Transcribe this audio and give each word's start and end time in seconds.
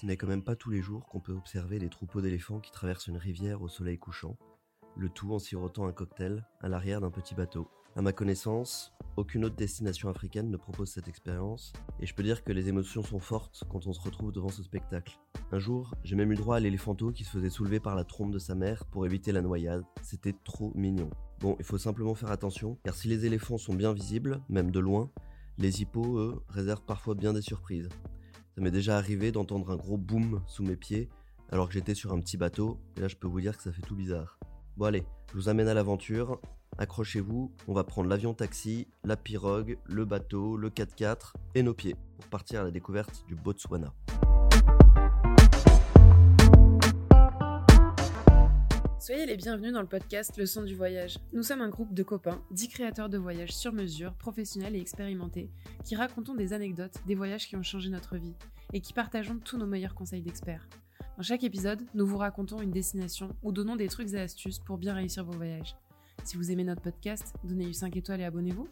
Ce 0.00 0.06
n'est 0.06 0.16
quand 0.16 0.28
même 0.28 0.42
pas 0.42 0.56
tous 0.56 0.70
les 0.70 0.80
jours 0.80 1.06
qu'on 1.08 1.20
peut 1.20 1.34
observer 1.34 1.78
des 1.78 1.90
troupeaux 1.90 2.22
d'éléphants 2.22 2.58
qui 2.58 2.70
traversent 2.70 3.08
une 3.08 3.18
rivière 3.18 3.60
au 3.60 3.68
soleil 3.68 3.98
couchant, 3.98 4.38
le 4.96 5.10
tout 5.10 5.34
en 5.34 5.38
sirotant 5.38 5.84
un 5.84 5.92
cocktail 5.92 6.46
à 6.62 6.70
l'arrière 6.70 7.02
d'un 7.02 7.10
petit 7.10 7.34
bateau. 7.34 7.68
À 7.96 8.00
ma 8.00 8.14
connaissance, 8.14 8.94
aucune 9.18 9.44
autre 9.44 9.56
destination 9.56 10.08
africaine 10.08 10.50
ne 10.50 10.56
propose 10.56 10.88
cette 10.88 11.08
expérience, 11.08 11.74
et 12.00 12.06
je 12.06 12.14
peux 12.14 12.22
dire 12.22 12.44
que 12.44 12.52
les 12.52 12.70
émotions 12.70 13.02
sont 13.02 13.18
fortes 13.18 13.64
quand 13.68 13.86
on 13.86 13.92
se 13.92 14.00
retrouve 14.00 14.32
devant 14.32 14.48
ce 14.48 14.62
spectacle. 14.62 15.18
Un 15.52 15.58
jour, 15.58 15.94
j'ai 16.02 16.16
même 16.16 16.32
eu 16.32 16.36
droit 16.36 16.56
à 16.56 16.60
l'éléphanto 16.60 17.12
qui 17.12 17.24
se 17.24 17.32
faisait 17.32 17.50
soulever 17.50 17.78
par 17.78 17.94
la 17.94 18.04
trompe 18.04 18.32
de 18.32 18.38
sa 18.38 18.54
mère 18.54 18.86
pour 18.86 19.04
éviter 19.04 19.32
la 19.32 19.42
noyade. 19.42 19.84
C'était 20.00 20.34
trop 20.44 20.72
mignon. 20.74 21.10
Bon, 21.40 21.56
il 21.58 21.64
faut 21.66 21.76
simplement 21.76 22.14
faire 22.14 22.30
attention, 22.30 22.78
car 22.84 22.94
si 22.94 23.08
les 23.08 23.26
éléphants 23.26 23.58
sont 23.58 23.74
bien 23.74 23.92
visibles, 23.92 24.40
même 24.48 24.70
de 24.70 24.80
loin, 24.80 25.10
les 25.58 25.82
hippos, 25.82 26.18
eux, 26.18 26.42
réservent 26.48 26.86
parfois 26.86 27.14
bien 27.14 27.34
des 27.34 27.42
surprises. 27.42 27.90
Ça 28.54 28.60
m'est 28.60 28.70
déjà 28.70 28.96
arrivé 28.96 29.32
d'entendre 29.32 29.70
un 29.70 29.76
gros 29.76 29.96
boom 29.96 30.42
sous 30.46 30.64
mes 30.64 30.76
pieds, 30.76 31.08
alors 31.50 31.68
que 31.68 31.74
j'étais 31.74 31.94
sur 31.94 32.12
un 32.12 32.20
petit 32.20 32.36
bateau, 32.36 32.78
et 32.96 33.00
là 33.00 33.08
je 33.08 33.16
peux 33.16 33.28
vous 33.28 33.40
dire 33.40 33.56
que 33.56 33.62
ça 33.62 33.72
fait 33.72 33.82
tout 33.82 33.94
bizarre. 33.94 34.38
Bon 34.76 34.86
allez, 34.86 35.04
je 35.30 35.34
vous 35.34 35.48
amène 35.48 35.68
à 35.68 35.74
l'aventure, 35.74 36.40
accrochez-vous, 36.78 37.52
on 37.68 37.74
va 37.74 37.84
prendre 37.84 38.08
l'avion 38.08 38.34
taxi, 38.34 38.88
la 39.04 39.16
pirogue, 39.16 39.78
le 39.84 40.04
bateau, 40.04 40.56
le 40.56 40.70
4x4 40.70 41.34
et 41.54 41.62
nos 41.62 41.74
pieds 41.74 41.96
pour 42.16 42.26
partir 42.28 42.60
à 42.60 42.64
la 42.64 42.70
découverte 42.70 43.24
du 43.28 43.34
Botswana. 43.34 43.92
Soyez 49.10 49.26
les 49.26 49.36
bienvenus 49.36 49.72
dans 49.72 49.80
le 49.80 49.88
podcast 49.88 50.36
Le 50.36 50.46
son 50.46 50.62
du 50.62 50.76
voyage. 50.76 51.18
Nous 51.32 51.42
sommes 51.42 51.62
un 51.62 51.68
groupe 51.68 51.92
de 51.92 52.04
copains, 52.04 52.40
dix 52.52 52.68
créateurs 52.68 53.08
de 53.08 53.18
voyages 53.18 53.50
sur 53.50 53.72
mesure, 53.72 54.14
professionnels 54.14 54.76
et 54.76 54.80
expérimentés, 54.80 55.50
qui 55.84 55.96
racontons 55.96 56.36
des 56.36 56.52
anecdotes, 56.52 56.94
des 57.08 57.16
voyages 57.16 57.48
qui 57.48 57.56
ont 57.56 57.62
changé 57.64 57.90
notre 57.90 58.16
vie, 58.16 58.36
et 58.72 58.80
qui 58.80 58.92
partageons 58.92 59.40
tous 59.44 59.58
nos 59.58 59.66
meilleurs 59.66 59.96
conseils 59.96 60.22
d'experts. 60.22 60.64
Dans 61.16 61.24
chaque 61.24 61.42
épisode, 61.42 61.82
nous 61.92 62.06
vous 62.06 62.18
racontons 62.18 62.62
une 62.62 62.70
destination 62.70 63.34
ou 63.42 63.50
donnons 63.50 63.74
des 63.74 63.88
trucs 63.88 64.14
et 64.14 64.20
astuces 64.20 64.60
pour 64.60 64.78
bien 64.78 64.94
réussir 64.94 65.24
vos 65.24 65.32
voyages. 65.32 65.74
Si 66.22 66.36
vous 66.36 66.52
aimez 66.52 66.62
notre 66.62 66.82
podcast, 66.82 67.34
donnez-lui 67.42 67.74
5 67.74 67.96
étoiles 67.96 68.20
et 68.20 68.24
abonnez-vous. 68.26 68.68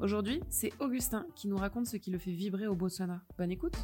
Aujourd'hui, 0.00 0.40
c'est 0.48 0.72
Augustin 0.80 1.28
qui 1.36 1.46
nous 1.46 1.58
raconte 1.58 1.86
ce 1.86 1.96
qui 1.96 2.10
le 2.10 2.18
fait 2.18 2.32
vibrer 2.32 2.66
au 2.66 2.74
Botswana. 2.74 3.22
Bonne 3.38 3.52
écoute 3.52 3.76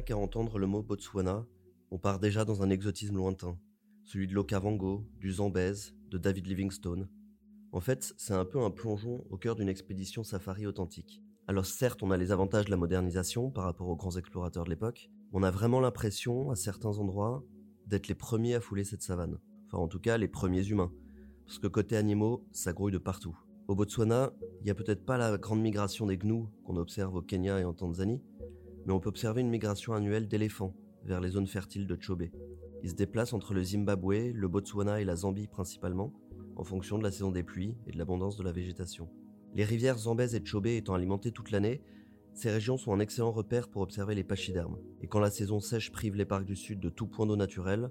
Qu'à 0.00 0.16
entendre 0.16 0.58
le 0.58 0.66
mot 0.66 0.82
Botswana, 0.82 1.46
on 1.90 1.98
part 1.98 2.18
déjà 2.18 2.46
dans 2.46 2.62
un 2.62 2.70
exotisme 2.70 3.16
lointain, 3.16 3.58
celui 4.04 4.26
de 4.26 4.32
l'Okavango, 4.32 5.04
du 5.20 5.30
Zambèze, 5.32 5.94
de 6.10 6.16
David 6.16 6.46
Livingstone. 6.46 7.10
En 7.72 7.80
fait, 7.80 8.14
c'est 8.16 8.32
un 8.32 8.46
peu 8.46 8.58
un 8.60 8.70
plongeon 8.70 9.22
au 9.28 9.36
cœur 9.36 9.54
d'une 9.54 9.68
expédition 9.68 10.24
safari 10.24 10.66
authentique. 10.66 11.20
Alors 11.46 11.66
certes, 11.66 12.02
on 12.02 12.10
a 12.10 12.16
les 12.16 12.32
avantages 12.32 12.64
de 12.64 12.70
la 12.70 12.78
modernisation 12.78 13.50
par 13.50 13.64
rapport 13.64 13.88
aux 13.88 13.96
grands 13.96 14.16
explorateurs 14.16 14.64
de 14.64 14.70
l'époque, 14.70 15.10
on 15.34 15.42
a 15.42 15.50
vraiment 15.50 15.80
l'impression, 15.80 16.50
à 16.50 16.56
certains 16.56 16.98
endroits, 16.98 17.44
d'être 17.86 18.08
les 18.08 18.14
premiers 18.14 18.54
à 18.54 18.60
fouler 18.60 18.84
cette 18.84 19.02
savane. 19.02 19.38
Enfin, 19.66 19.78
en 19.78 19.88
tout 19.88 20.00
cas, 20.00 20.16
les 20.16 20.28
premiers 20.28 20.66
humains. 20.66 20.92
Parce 21.44 21.58
que 21.58 21.66
côté 21.66 21.98
animaux, 21.98 22.46
ça 22.50 22.72
grouille 22.72 22.92
de 22.92 22.98
partout. 22.98 23.38
Au 23.68 23.74
Botswana, 23.74 24.32
il 24.60 24.64
n'y 24.64 24.70
a 24.70 24.74
peut-être 24.74 25.04
pas 25.04 25.18
la 25.18 25.36
grande 25.38 25.60
migration 25.60 26.06
des 26.06 26.16
gnous 26.16 26.48
qu'on 26.64 26.76
observe 26.76 27.14
au 27.14 27.22
Kenya 27.22 27.60
et 27.60 27.64
en 27.64 27.72
Tanzanie, 27.72 28.22
mais 28.86 28.92
on 28.92 29.00
peut 29.00 29.08
observer 29.08 29.40
une 29.40 29.50
migration 29.50 29.94
annuelle 29.94 30.28
d'éléphants 30.28 30.74
vers 31.04 31.20
les 31.20 31.30
zones 31.30 31.46
fertiles 31.46 31.86
de 31.86 31.96
Chobe. 32.00 32.24
Ils 32.82 32.90
se 32.90 32.94
déplacent 32.94 33.32
entre 33.32 33.54
le 33.54 33.62
Zimbabwe, 33.62 34.32
le 34.32 34.48
Botswana 34.48 35.00
et 35.00 35.04
la 35.04 35.16
Zambie 35.16 35.48
principalement, 35.48 36.12
en 36.56 36.64
fonction 36.64 36.98
de 36.98 37.02
la 37.02 37.10
saison 37.10 37.30
des 37.30 37.42
pluies 37.42 37.76
et 37.86 37.92
de 37.92 37.98
l'abondance 37.98 38.36
de 38.36 38.42
la 38.42 38.52
végétation. 38.52 39.08
Les 39.54 39.64
rivières 39.64 39.98
Zambèze 39.98 40.34
et 40.34 40.44
Chobe 40.44 40.66
étant 40.66 40.94
alimentées 40.94 41.32
toute 41.32 41.50
l'année, 41.50 41.82
ces 42.34 42.50
régions 42.50 42.78
sont 42.78 42.94
un 42.94 43.00
excellent 43.00 43.30
repère 43.30 43.68
pour 43.68 43.82
observer 43.82 44.14
les 44.14 44.24
pachydermes. 44.24 44.78
Et 45.02 45.06
quand 45.06 45.20
la 45.20 45.30
saison 45.30 45.60
sèche 45.60 45.92
prive 45.92 46.16
les 46.16 46.24
parcs 46.24 46.46
du 46.46 46.56
sud 46.56 46.80
de 46.80 46.88
tout 46.88 47.06
point 47.06 47.26
d'eau 47.26 47.36
naturel, 47.36 47.90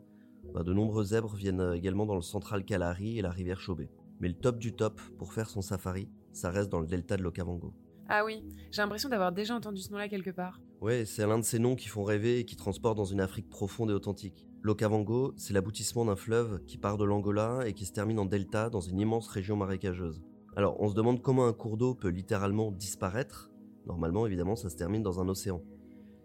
bah, 0.53 0.63
de 0.63 0.73
nombreux 0.73 1.03
zèbres 1.03 1.35
viennent 1.35 1.73
également 1.75 2.07
dans 2.07 2.15
le 2.15 2.21
central 2.21 2.65
Kalahari 2.65 3.19
et 3.19 3.21
la 3.21 3.29
rivière 3.29 3.59
Chobe. 3.59 3.85
Mais 4.19 4.27
le 4.27 4.33
top 4.33 4.57
du 4.57 4.73
top 4.73 4.99
pour 5.17 5.33
faire 5.33 5.49
son 5.49 5.61
safari, 5.61 6.09
ça 6.33 6.49
reste 6.49 6.69
dans 6.69 6.79
le 6.79 6.87
delta 6.87 7.17
de 7.17 7.23
l'Okavango. 7.23 7.73
Ah 8.09 8.25
oui, 8.25 8.43
j'ai 8.71 8.81
l'impression 8.81 9.09
d'avoir 9.09 9.31
déjà 9.31 9.55
entendu 9.55 9.81
ce 9.81 9.91
nom-là 9.91 10.09
quelque 10.09 10.31
part. 10.31 10.59
Ouais, 10.81 11.05
c'est 11.05 11.27
l'un 11.27 11.37
de 11.37 11.43
ces 11.43 11.59
noms 11.59 11.75
qui 11.75 11.87
font 11.87 12.03
rêver 12.03 12.39
et 12.39 12.43
qui 12.43 12.55
transportent 12.55 12.97
dans 12.97 13.05
une 13.05 13.21
Afrique 13.21 13.47
profonde 13.47 13.91
et 13.91 13.93
authentique. 13.93 14.47
L'Okavango, 14.63 15.31
c'est 15.37 15.53
l'aboutissement 15.53 16.05
d'un 16.05 16.15
fleuve 16.15 16.59
qui 16.65 16.79
part 16.79 16.97
de 16.97 17.03
l'Angola 17.03 17.67
et 17.67 17.73
qui 17.73 17.85
se 17.85 17.93
termine 17.93 18.17
en 18.17 18.25
delta 18.25 18.71
dans 18.71 18.81
une 18.81 18.99
immense 18.99 19.27
région 19.27 19.55
marécageuse. 19.55 20.23
Alors, 20.55 20.81
on 20.81 20.89
se 20.89 20.95
demande 20.95 21.21
comment 21.21 21.45
un 21.45 21.53
cours 21.53 21.77
d'eau 21.77 21.93
peut 21.93 22.09
littéralement 22.09 22.71
disparaître. 22.71 23.51
Normalement, 23.85 24.25
évidemment, 24.25 24.55
ça 24.55 24.71
se 24.71 24.75
termine 24.75 25.03
dans 25.03 25.21
un 25.21 25.29
océan. 25.29 25.61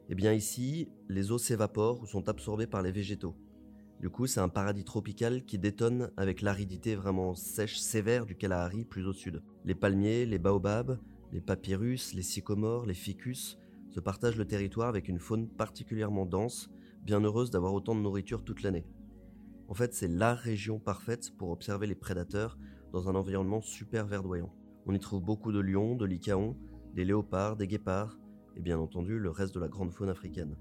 Eh 0.09 0.15
bien 0.15 0.33
ici, 0.33 0.89
les 1.11 1.33
eaux 1.33 1.39
s'évaporent 1.39 2.00
ou 2.00 2.06
sont 2.06 2.31
absorbées 2.31 2.66
par 2.66 2.81
les 2.81 2.93
végétaux. 2.93 3.37
Du 4.00 4.09
coup, 4.09 4.27
c'est 4.27 4.41
un 4.41 4.49
paradis 4.49 4.84
tropical 4.84 5.45
qui 5.45 5.59
détonne 5.59 6.11
avec 6.16 6.41
l'aridité 6.41 6.95
vraiment 6.95 7.34
sèche, 7.34 7.77
sévère 7.77 8.25
du 8.25 8.37
Kalahari 8.37 8.87
plus 8.87 9.06
au 9.06 9.12
sud. 9.12 9.43
Les 9.66 9.75
palmiers, 9.75 10.25
les 10.25 10.39
baobabs, 10.39 10.99
les 11.31 11.43
papyrus, 11.43 12.15
les 12.15 12.22
sycomores, 12.22 12.87
les 12.87 12.95
ficus 12.95 13.59
se 13.97 14.39
le 14.39 14.45
territoire 14.45 14.89
avec 14.89 15.09
une 15.09 15.19
faune 15.19 15.49
particulièrement 15.49 16.27
dense, 16.27 16.69
bien 17.03 17.21
heureuse 17.21 17.51
d'avoir 17.51 17.73
autant 17.73 17.95
de 17.95 18.01
nourriture 18.01 18.45
toute 18.45 18.62
l'année. 18.62 18.87
En 19.69 19.75
fait, 19.75 19.95
c'est 19.95 20.09
la 20.09 20.34
région 20.34 20.79
parfaite 20.79 21.33
pour 21.37 21.51
observer 21.51 21.87
les 21.87 21.95
prédateurs 21.95 22.59
dans 22.93 23.09
un 23.09 23.15
environnement 23.15 23.62
super 23.62 24.07
verdoyant. 24.07 24.55
On 24.87 24.95
y 24.95 25.01
trouve 25.01 25.23
beaucoup 25.23 25.51
de 25.51 25.61
lions, 25.61 25.97
de 25.97 26.05
lycaons, 26.05 26.57
des 26.95 27.05
léopards, 27.05 27.57
des 27.57 27.67
guépards, 27.67 28.19
et 28.55 28.61
bien 28.61 28.79
entendu 28.79 29.19
le 29.19 29.31
reste 29.31 29.55
de 29.55 29.61
la 29.61 29.69
grande 29.69 29.93
faune 29.93 30.09
africaine, 30.09 30.57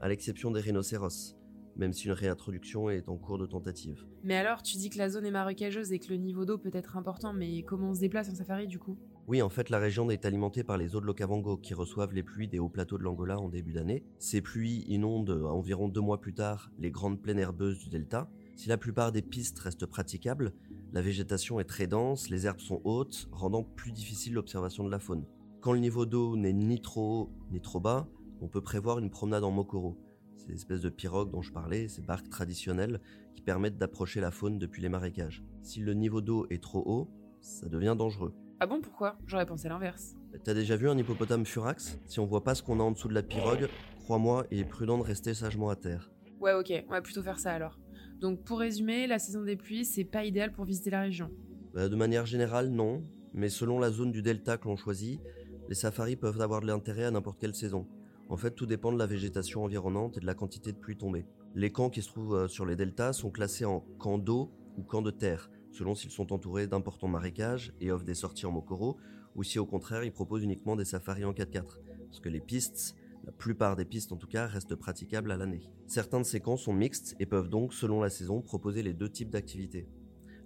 à 0.00 0.08
l'exception 0.08 0.50
des 0.50 0.60
rhinocéros, 0.60 1.36
même 1.76 1.92
si 1.92 2.06
une 2.06 2.12
réintroduction 2.12 2.90
est 2.90 3.08
en 3.08 3.16
cours 3.16 3.38
de 3.38 3.46
tentative. 3.46 4.04
Mais 4.24 4.36
alors, 4.36 4.62
tu 4.62 4.76
dis 4.76 4.90
que 4.90 4.98
la 4.98 5.08
zone 5.08 5.24
est 5.26 5.30
marécageuse 5.30 5.92
et 5.92 5.98
que 5.98 6.08
le 6.08 6.16
niveau 6.16 6.44
d'eau 6.44 6.58
peut 6.58 6.70
être 6.72 6.96
important, 6.96 7.32
mais 7.32 7.62
comment 7.62 7.90
on 7.90 7.94
se 7.94 8.00
déplace 8.00 8.28
en 8.28 8.34
safari 8.34 8.66
du 8.66 8.78
coup? 8.78 8.98
Oui, 9.28 9.42
en 9.42 9.50
fait, 9.50 9.68
la 9.68 9.78
région 9.78 10.10
est 10.10 10.24
alimentée 10.24 10.64
par 10.64 10.78
les 10.78 10.96
eaux 10.96 11.02
de 11.02 11.04
l'Okavango 11.04 11.58
qui 11.58 11.74
reçoivent 11.74 12.14
les 12.14 12.22
pluies 12.22 12.48
des 12.48 12.58
hauts 12.58 12.70
plateaux 12.70 12.96
de 12.96 13.02
l'Angola 13.02 13.38
en 13.38 13.50
début 13.50 13.74
d'année. 13.74 14.02
Ces 14.18 14.40
pluies 14.40 14.86
inondent 14.88 15.44
environ 15.44 15.88
deux 15.88 16.00
mois 16.00 16.18
plus 16.18 16.32
tard 16.32 16.70
les 16.78 16.90
grandes 16.90 17.20
plaines 17.20 17.38
herbeuses 17.38 17.78
du 17.78 17.90
delta. 17.90 18.30
Si 18.56 18.70
la 18.70 18.78
plupart 18.78 19.12
des 19.12 19.20
pistes 19.20 19.58
restent 19.58 19.84
praticables, 19.84 20.54
la 20.94 21.02
végétation 21.02 21.60
est 21.60 21.64
très 21.64 21.86
dense, 21.86 22.30
les 22.30 22.46
herbes 22.46 22.60
sont 22.60 22.80
hautes, 22.84 23.28
rendant 23.30 23.62
plus 23.62 23.92
difficile 23.92 24.32
l'observation 24.32 24.82
de 24.82 24.90
la 24.90 24.98
faune. 24.98 25.26
Quand 25.60 25.72
le 25.74 25.80
niveau 25.80 26.06
d'eau 26.06 26.34
n'est 26.34 26.54
ni 26.54 26.80
trop 26.80 27.02
haut 27.02 27.32
ni 27.52 27.60
trop 27.60 27.80
bas, 27.80 28.08
on 28.40 28.48
peut 28.48 28.62
prévoir 28.62 28.98
une 28.98 29.10
promenade 29.10 29.44
en 29.44 29.50
mokoro 29.50 29.98
ces 30.38 30.54
espèces 30.54 30.80
de 30.80 30.88
pirogues 30.88 31.30
dont 31.30 31.42
je 31.42 31.52
parlais, 31.52 31.88
ces 31.88 32.00
barques 32.00 32.30
traditionnelles 32.30 33.00
qui 33.34 33.42
permettent 33.42 33.76
d'approcher 33.76 34.20
la 34.20 34.30
faune 34.30 34.58
depuis 34.58 34.80
les 34.80 34.88
marécages. 34.88 35.44
Si 35.62 35.80
le 35.80 35.92
niveau 35.92 36.22
d'eau 36.22 36.46
est 36.48 36.62
trop 36.62 36.82
haut, 36.86 37.10
ça 37.40 37.68
devient 37.68 37.96
dangereux. 37.98 38.32
Ah 38.60 38.66
bon, 38.66 38.80
pourquoi? 38.80 39.16
J'aurais 39.26 39.46
pensé 39.46 39.68
l'inverse. 39.68 40.16
T'as 40.42 40.52
déjà 40.52 40.74
vu 40.74 40.88
un 40.88 40.98
hippopotame 40.98 41.46
furax? 41.46 41.96
Si 42.06 42.18
on 42.18 42.26
voit 42.26 42.42
pas 42.42 42.56
ce 42.56 42.62
qu'on 42.64 42.80
a 42.80 42.82
en 42.82 42.90
dessous 42.90 43.06
de 43.06 43.14
la 43.14 43.22
pirogue, 43.22 43.68
crois-moi, 44.02 44.46
il 44.50 44.58
est 44.58 44.64
prudent 44.64 44.98
de 44.98 45.04
rester 45.04 45.32
sagement 45.32 45.70
à 45.70 45.76
terre. 45.76 46.10
Ouais, 46.40 46.54
ok, 46.54 46.72
on 46.88 46.90
va 46.90 47.00
plutôt 47.00 47.22
faire 47.22 47.38
ça 47.38 47.52
alors. 47.52 47.78
Donc 48.20 48.42
pour 48.42 48.58
résumer, 48.58 49.06
la 49.06 49.20
saison 49.20 49.42
des 49.42 49.54
pluies, 49.54 49.84
c'est 49.84 50.04
pas 50.04 50.24
idéal 50.24 50.50
pour 50.50 50.64
visiter 50.64 50.90
la 50.90 51.02
région. 51.02 51.30
Bah, 51.72 51.88
de 51.88 51.94
manière 51.94 52.26
générale, 52.26 52.68
non, 52.68 53.04
mais 53.32 53.48
selon 53.48 53.78
la 53.78 53.92
zone 53.92 54.10
du 54.10 54.22
delta 54.22 54.56
que 54.56 54.66
l'on 54.66 54.76
choisit, 54.76 55.20
les 55.68 55.76
safaris 55.76 56.16
peuvent 56.16 56.40
avoir 56.40 56.60
de 56.60 56.66
l'intérêt 56.66 57.04
à 57.04 57.12
n'importe 57.12 57.38
quelle 57.38 57.54
saison. 57.54 57.86
En 58.28 58.36
fait, 58.36 58.56
tout 58.56 58.66
dépend 58.66 58.92
de 58.92 58.98
la 58.98 59.06
végétation 59.06 59.62
environnante 59.62 60.16
et 60.16 60.20
de 60.20 60.26
la 60.26 60.34
quantité 60.34 60.72
de 60.72 60.78
pluie 60.78 60.96
tombée. 60.96 61.26
Les 61.54 61.70
camps 61.70 61.90
qui 61.90 62.02
se 62.02 62.08
trouvent 62.08 62.34
euh, 62.34 62.48
sur 62.48 62.66
les 62.66 62.74
deltas 62.74 63.12
sont 63.12 63.30
classés 63.30 63.64
en 63.64 63.84
camps 63.98 64.18
d'eau 64.18 64.50
ou 64.76 64.82
camps 64.82 65.02
de 65.02 65.10
terre, 65.10 65.48
selon 65.70 65.94
s'ils 65.94 66.10
sont 66.10 66.32
entourés 66.32 66.66
d'importants 66.66 67.08
marécages 67.08 67.72
et 67.80 67.90
offrent 67.90 68.04
des 68.04 68.14
sorties 68.14 68.46
en 68.46 68.52
mokoro, 68.52 68.96
ou 69.34 69.42
si 69.42 69.58
au 69.58 69.66
contraire 69.66 70.04
ils 70.04 70.12
proposent 70.12 70.42
uniquement 70.42 70.76
des 70.76 70.84
safaris 70.84 71.24
en 71.24 71.32
4x4. 71.32 71.78
Parce 72.06 72.20
que 72.20 72.28
les 72.28 72.40
pistes, 72.40 72.96
la 73.24 73.32
plupart 73.32 73.76
des 73.76 73.84
pistes 73.84 74.12
en 74.12 74.16
tout 74.16 74.26
cas, 74.26 74.46
restent 74.46 74.74
praticables 74.74 75.30
à 75.30 75.36
l'année. 75.36 75.62
Certains 75.86 76.20
de 76.20 76.24
ces 76.24 76.40
camps 76.40 76.56
sont 76.56 76.72
mixtes 76.72 77.16
et 77.20 77.26
peuvent 77.26 77.48
donc, 77.48 77.74
selon 77.74 78.00
la 78.00 78.10
saison, 78.10 78.40
proposer 78.40 78.82
les 78.82 78.94
deux 78.94 79.08
types 79.08 79.30
d'activités. 79.30 79.86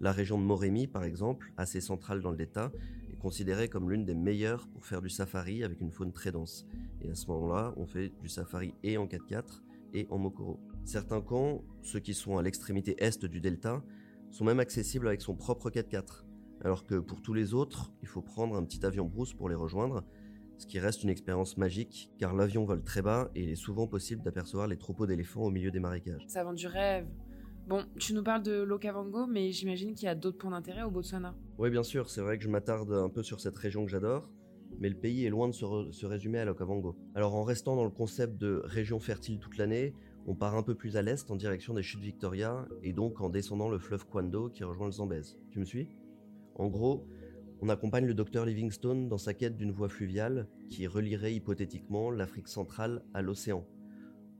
La 0.00 0.10
région 0.10 0.36
de 0.36 0.42
Moremi, 0.42 0.88
par 0.88 1.04
exemple, 1.04 1.52
assez 1.56 1.80
centrale 1.80 2.20
dans 2.20 2.32
le 2.32 2.36
delta, 2.36 2.72
est 3.12 3.16
considérée 3.16 3.68
comme 3.68 3.88
l'une 3.88 4.04
des 4.04 4.16
meilleures 4.16 4.66
pour 4.66 4.84
faire 4.84 5.00
du 5.00 5.08
safari 5.08 5.62
avec 5.62 5.80
une 5.80 5.92
faune 5.92 6.12
très 6.12 6.32
dense. 6.32 6.66
Et 7.00 7.10
à 7.10 7.14
ce 7.14 7.26
moment-là, 7.28 7.72
on 7.76 7.86
fait 7.86 8.12
du 8.20 8.28
safari 8.28 8.74
et 8.82 8.98
en 8.98 9.06
4x4 9.06 9.62
et 9.94 10.06
en 10.10 10.18
Mokoro. 10.18 10.58
Certains 10.84 11.20
camps, 11.20 11.62
ceux 11.82 12.00
qui 12.00 12.14
sont 12.14 12.36
à 12.36 12.42
l'extrémité 12.42 12.96
est 12.98 13.24
du 13.24 13.40
delta, 13.40 13.82
sont 14.32 14.44
même 14.44 14.60
accessibles 14.60 15.06
avec 15.06 15.20
son 15.20 15.34
propre 15.36 15.70
4x4. 15.70 16.24
Alors 16.64 16.84
que 16.84 16.96
pour 16.96 17.22
tous 17.22 17.34
les 17.34 17.54
autres, 17.54 17.92
il 18.02 18.08
faut 18.08 18.22
prendre 18.22 18.56
un 18.56 18.64
petit 18.64 18.84
avion 18.84 19.04
brousse 19.04 19.34
pour 19.34 19.48
les 19.48 19.54
rejoindre, 19.54 20.04
ce 20.58 20.66
qui 20.66 20.78
reste 20.78 21.02
une 21.02 21.10
expérience 21.10 21.56
magique 21.56 22.10
car 22.18 22.34
l'avion 22.34 22.64
vole 22.64 22.82
très 22.82 23.02
bas 23.02 23.30
et 23.34 23.42
il 23.42 23.50
est 23.50 23.56
souvent 23.56 23.86
possible 23.86 24.22
d'apercevoir 24.22 24.68
les 24.68 24.76
troupeaux 24.76 25.06
d'éléphants 25.06 25.42
au 25.42 25.50
milieu 25.50 25.70
des 25.70 25.80
marécages. 25.80 26.24
Ça 26.28 26.44
vend 26.44 26.52
du 26.52 26.66
rêve. 26.66 27.06
Bon, 27.66 27.84
tu 27.98 28.14
nous 28.14 28.24
parles 28.24 28.42
de 28.42 28.62
l'Okavango, 28.62 29.26
mais 29.26 29.52
j'imagine 29.52 29.94
qu'il 29.94 30.06
y 30.06 30.08
a 30.08 30.14
d'autres 30.14 30.38
points 30.38 30.50
d'intérêt 30.50 30.82
au 30.82 30.90
Botswana. 30.90 31.34
Oui, 31.58 31.70
bien 31.70 31.84
sûr, 31.84 32.10
c'est 32.10 32.20
vrai 32.20 32.36
que 32.36 32.44
je 32.44 32.48
m'attarde 32.48 32.92
un 32.92 33.08
peu 33.08 33.22
sur 33.22 33.40
cette 33.40 33.56
région 33.56 33.84
que 33.84 33.90
j'adore, 33.90 34.28
mais 34.78 34.88
le 34.88 34.96
pays 34.96 35.24
est 35.24 35.30
loin 35.30 35.48
de 35.48 35.54
se, 35.54 36.06
résumer 36.06 36.38
à 36.38 36.44
l'Okavango. 36.44 36.96
Alors 37.14 37.34
en 37.34 37.44
restant 37.44 37.76
dans 37.76 37.84
le 37.84 37.90
concept 37.90 38.36
de 38.36 38.62
région 38.64 38.98
fertile 38.98 39.38
toute 39.38 39.58
l'année, 39.58 39.94
on 40.26 40.34
part 40.34 40.54
un 40.54 40.62
peu 40.62 40.74
plus 40.74 40.96
à 40.96 41.02
l'est 41.02 41.30
en 41.30 41.36
direction 41.36 41.74
des 41.74 41.82
chutes 41.82 42.00
Victoria, 42.00 42.66
et 42.82 42.92
donc 42.92 43.20
en 43.20 43.28
descendant 43.28 43.68
le 43.68 43.78
fleuve 43.78 44.06
Kwando 44.06 44.48
qui 44.48 44.64
rejoint 44.64 44.86
le 44.86 44.92
Zambèze. 44.92 45.38
Tu 45.50 45.58
me 45.58 45.64
suis? 45.64 45.88
En 46.54 46.68
gros, 46.68 47.06
on 47.60 47.68
accompagne 47.68 48.06
le 48.06 48.14
docteur 48.14 48.44
Livingstone 48.44 49.08
dans 49.08 49.18
sa 49.18 49.34
quête 49.34 49.56
d'une 49.56 49.72
voie 49.72 49.88
fluviale 49.88 50.48
qui 50.68 50.86
relierait 50.86 51.34
hypothétiquement 51.34 52.10
l'Afrique 52.10 52.48
centrale 52.48 53.04
à 53.14 53.22
l'océan. 53.22 53.64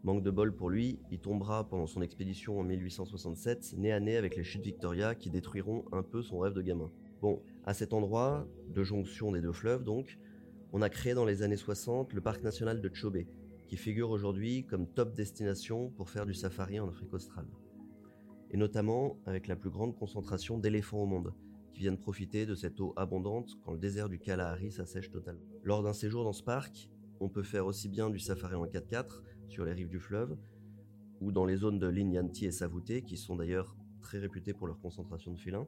Manque 0.05 0.25
de 0.25 0.31
bol 0.31 0.55
pour 0.55 0.70
lui, 0.70 0.99
il 1.12 1.20
tombera 1.20 1.69
pendant 1.69 1.87
son 1.87 2.02
expédition 2.02 2.58
en 2.58 2.64
1867, 2.64 3.75
nez 3.79 3.93
à 3.93 4.00
nez 4.00 4.17
avec 4.17 4.37
les 4.37 4.43
chutes 4.43 4.64
Victoria 4.64 5.14
qui 5.14 5.31
détruiront 5.31 5.84
un 5.93 6.02
peu 6.02 6.23
son 6.23 6.38
rêve 6.38 6.55
de 6.55 6.62
gamin. 6.62 6.90
Bon, 7.20 7.40
à 7.64 7.75
cet 7.75 7.93
endroit, 7.93 8.49
de 8.69 8.82
jonction 8.82 9.31
des 9.31 9.40
deux 9.40 9.52
fleuves 9.52 9.84
donc, 9.84 10.19
on 10.73 10.82
a 10.82 10.88
créé 10.88 11.14
dans 11.14 11.25
les 11.25 11.43
années 11.43 11.56
60 11.56 12.12
le 12.14 12.20
parc 12.20 12.43
national 12.43 12.81
de 12.81 12.90
Chobe, 12.93 13.19
qui 13.72 13.78
figure 13.78 14.10
aujourd'hui 14.10 14.66
comme 14.66 14.86
top 14.86 15.14
destination 15.14 15.88
pour 15.88 16.10
faire 16.10 16.26
du 16.26 16.34
safari 16.34 16.78
en 16.78 16.90
Afrique 16.90 17.14
australe. 17.14 17.48
Et 18.50 18.58
notamment 18.58 19.16
avec 19.24 19.46
la 19.46 19.56
plus 19.56 19.70
grande 19.70 19.96
concentration 19.96 20.58
d'éléphants 20.58 20.98
au 20.98 21.06
monde, 21.06 21.32
qui 21.72 21.80
viennent 21.80 21.96
profiter 21.96 22.44
de 22.44 22.54
cette 22.54 22.78
eau 22.82 22.92
abondante 22.98 23.56
quand 23.64 23.72
le 23.72 23.78
désert 23.78 24.10
du 24.10 24.19
Kalahari 24.19 24.70
s'assèche 24.72 25.10
totalement. 25.10 25.40
Lors 25.64 25.82
d'un 25.82 25.94
séjour 25.94 26.22
dans 26.22 26.34
ce 26.34 26.42
parc, 26.42 26.90
on 27.19 27.30
peut 27.30 27.42
faire 27.42 27.64
aussi 27.64 27.88
bien 27.88 28.10
du 28.10 28.19
safari 28.19 28.56
en 28.56 28.66
4x4 28.66 29.22
sur 29.48 29.64
les 29.64 29.72
rives 29.72 29.88
du 29.88 30.00
fleuve, 30.00 30.36
ou 31.22 31.32
dans 31.32 31.46
les 31.46 31.56
zones 31.56 31.78
de 31.78 31.86
Linyanti 31.86 32.44
et 32.44 32.52
Savouté, 32.52 33.00
qui 33.00 33.16
sont 33.16 33.36
d'ailleurs 33.36 33.74
très 34.02 34.19
réputées 34.19 34.52
pour 34.52 34.66
leur 34.66 34.80
concentration 34.80 35.32
de 35.32 35.38
félins, 35.38 35.66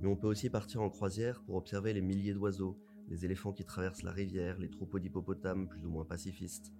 mais 0.00 0.08
on 0.08 0.16
peut 0.16 0.26
aussi 0.26 0.50
partir 0.50 0.82
en 0.82 0.90
croisière 0.90 1.44
pour 1.44 1.54
observer 1.54 1.92
les 1.92 2.02
milliers 2.02 2.34
d'oiseaux, 2.34 2.76
les 3.08 3.24
éléphants 3.24 3.52
qui 3.52 3.64
traversent 3.64 4.02
la 4.02 4.10
rivière, 4.10 4.58
les 4.58 4.68
troupeaux 4.68 4.98
d'hippopotames 4.98 5.68
plus 5.68 5.86
ou 5.86 5.90
moins 5.90 6.04
pacifistes, 6.04 6.72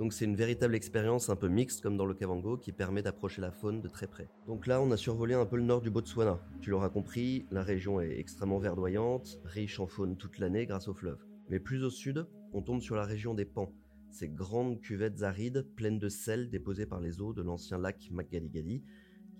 donc 0.00 0.14
c'est 0.14 0.24
une 0.24 0.34
véritable 0.34 0.74
expérience 0.74 1.28
un 1.28 1.36
peu 1.36 1.48
mixte 1.48 1.82
comme 1.82 1.98
dans 1.98 2.06
le 2.06 2.14
Kavango 2.14 2.56
qui 2.56 2.72
permet 2.72 3.02
d'approcher 3.02 3.42
la 3.42 3.52
faune 3.52 3.82
de 3.82 3.88
très 3.88 4.06
près. 4.06 4.30
Donc 4.46 4.66
là 4.66 4.80
on 4.80 4.90
a 4.92 4.96
survolé 4.96 5.34
un 5.34 5.44
peu 5.44 5.56
le 5.56 5.62
nord 5.62 5.82
du 5.82 5.90
Botswana. 5.90 6.40
Tu 6.62 6.70
l'auras 6.70 6.88
compris, 6.88 7.44
la 7.50 7.62
région 7.62 8.00
est 8.00 8.18
extrêmement 8.18 8.58
verdoyante, 8.58 9.38
riche 9.44 9.78
en 9.78 9.86
faune 9.86 10.16
toute 10.16 10.38
l'année 10.38 10.64
grâce 10.64 10.88
au 10.88 10.94
fleuve. 10.94 11.22
Mais 11.50 11.60
plus 11.60 11.84
au 11.84 11.90
sud, 11.90 12.26
on 12.54 12.62
tombe 12.62 12.80
sur 12.80 12.96
la 12.96 13.04
région 13.04 13.34
des 13.34 13.44
Pans, 13.44 13.74
ces 14.10 14.30
grandes 14.30 14.80
cuvettes 14.80 15.22
arides 15.22 15.68
pleines 15.76 15.98
de 15.98 16.08
sel 16.08 16.48
déposées 16.48 16.86
par 16.86 17.00
les 17.00 17.20
eaux 17.20 17.34
de 17.34 17.42
l'ancien 17.42 17.76
lac 17.76 18.08
Makgadigadi 18.10 18.82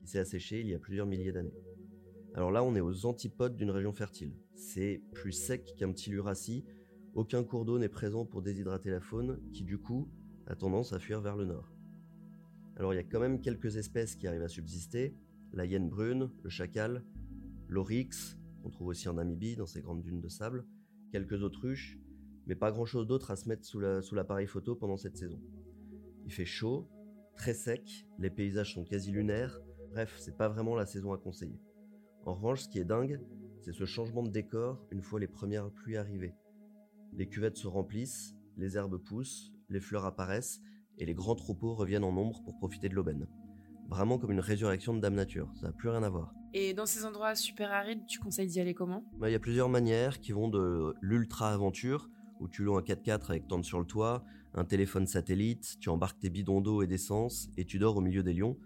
qui 0.03 0.09
s'est 0.09 0.19
asséché 0.19 0.61
il 0.61 0.69
y 0.69 0.75
a 0.75 0.79
plusieurs 0.79 1.07
milliers 1.07 1.33
d'années. 1.33 1.57
Alors 2.35 2.51
là 2.51 2.63
on 2.63 2.77
est 2.77 2.83
aux 2.83 3.07
antipodes 3.07 3.57
d'une 3.57 3.71
région 3.71 3.95
fertile. 3.95 4.35
C'est 4.55 5.01
plus 5.15 5.33
sec 5.33 5.73
qu'un 5.79 5.91
petit 5.91 6.11
Luracie, 6.11 6.67
aucun 7.15 7.45
cours 7.45 7.65
d'eau 7.65 7.79
n'est 7.79 7.89
présent 7.89 8.27
pour 8.27 8.43
déshydrater 8.43 8.91
la 8.91 9.01
faune 9.01 9.41
qui 9.55 9.65
du 9.65 9.79
coup 9.79 10.11
tendance 10.57 10.93
à 10.93 10.99
fuir 10.99 11.21
vers 11.21 11.37
le 11.37 11.45
nord. 11.45 11.73
Alors 12.77 12.95
il 12.95 12.97
y 12.97 13.01
a 13.01 13.05
quand 13.05 13.21
même 13.21 13.41
quelques 13.41 13.77
espèces 13.77 14.17
qui 14.17 14.27
arrivent 14.27 14.43
à 14.43 14.49
subsister, 14.49 15.15
la 15.53 15.67
hyène 15.67 15.89
brune, 15.89 16.31
le 16.43 16.51
chacal, 16.51 17.05
l'oryx, 17.69 18.39
qu'on 18.63 18.71
trouve 18.71 18.89
aussi 18.89 19.09
en 19.09 19.15
Namibie 19.15 19.57
dans 19.57 19.67
ces 19.67 19.81
grandes 19.81 20.03
dunes 20.03 20.21
de 20.21 20.29
sable, 20.29 20.67
quelques 21.13 21.43
autruches, 21.43 21.99
mais 22.47 22.55
pas 22.55 22.73
grand 22.73 22.85
chose 22.85 23.07
d'autre 23.07 23.31
à 23.31 23.37
se 23.37 23.49
mettre 23.49 23.65
sous 23.65 24.15
l'appareil 24.15 24.47
photo 24.47 24.75
pendant 24.75 24.97
cette 24.97 25.17
saison. 25.17 25.41
Il 26.25 26.33
fait 26.33 26.45
chaud, 26.45 26.89
très 27.37 27.55
sec, 27.55 28.07
les 28.19 28.31
paysages 28.31 28.75
sont 28.75 28.85
quasi 28.85 29.13
lunaires, 29.13 29.61
bref, 29.91 30.17
c'est 30.19 30.37
pas 30.37 30.49
vraiment 30.49 30.75
la 30.75 30.87
saison 30.87 31.13
à 31.13 31.19
conseiller. 31.19 31.61
En 32.25 32.35
revanche, 32.35 32.63
ce 32.63 32.69
qui 32.69 32.79
est 32.79 32.85
dingue, 32.85 33.21
c'est 33.61 33.73
ce 33.73 33.85
changement 33.85 34.23
de 34.23 34.31
décor 34.31 34.87
une 34.91 35.03
fois 35.03 35.21
les 35.21 35.29
premières 35.29 35.71
pluies 35.71 35.97
arrivées. 35.97 36.35
Les 37.13 37.29
cuvettes 37.29 37.57
se 37.57 37.67
remplissent, 37.67 38.37
les 38.57 38.77
herbes 38.77 38.99
poussent, 38.99 39.53
les 39.71 39.81
fleurs 39.81 40.05
apparaissent 40.05 40.61
et 40.99 41.07
les 41.07 41.15
grands 41.15 41.35
troupeaux 41.35 41.75
reviennent 41.75 42.05
en 42.05 42.13
nombre 42.13 42.43
pour 42.43 42.57
profiter 42.57 42.89
de 42.89 42.95
l'aubaine. 42.95 43.27
Vraiment 43.89 44.19
comme 44.19 44.31
une 44.31 44.41
résurrection 44.41 44.95
de 44.95 45.01
Dame 45.01 45.15
Nature, 45.15 45.51
ça 45.55 45.67
n'a 45.67 45.73
plus 45.73 45.89
rien 45.89 46.03
à 46.03 46.09
voir. 46.09 46.33
Et 46.53 46.75
dans 46.75 46.87
ces 46.87 47.05
endroits 47.05 47.35
super 47.35 47.73
arides, 47.73 48.07
tu 48.07 48.19
conseilles 48.19 48.49
d'y 48.49 48.61
aller 48.61 48.75
comment? 48.75 49.05
Bah, 49.19 49.29
Il 49.29 49.33
y 49.33 49.37
a 49.37 49.41
plusieurs 49.41 49.69
manières 49.69 50.21
qui 50.21 50.33
vont 50.33 50.49
de 50.49 50.95
l'ultra-aventure, 51.01 52.09
où 52.41 52.49
tu 52.49 52.63
loues 52.63 52.77
un 52.77 52.83
4x4 52.83 53.31
avec 53.31 53.49
tente 53.49 53.65
sur 53.65 53.79
le 53.79 53.87
toit, 53.87 54.25
un 54.55 54.65
téléphone 54.65 55.07
satellite, 55.07 55.77
tu 55.81 55.89
embarques 55.89 56.19
tes 56.19 56.31
bidons 56.31 56.61
d'eau 56.61 56.83
et 56.83 56.87
d'essence 56.87 57.51
et 57.57 57.65
tu 57.65 57.79
dors 57.79 57.97
au 57.97 58.01
milieu 58.01 58.23
des 58.23 58.35
lions. 58.35 58.57